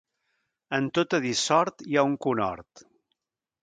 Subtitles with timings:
[0.77, 2.87] En tota dissort hi ha un conhort.